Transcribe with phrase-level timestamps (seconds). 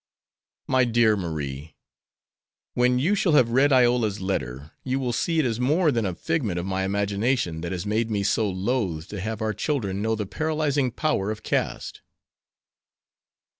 [0.65, 1.75] "My dear Marie,
[2.73, 6.15] when you shall have read Iola's letter you will see it is more than a
[6.15, 10.15] figment of my imagination that has made me so loth to have our children know
[10.15, 12.01] the paralyzing power of caste."